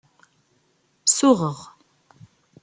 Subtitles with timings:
[1.15, 1.59] Suɣeɣ.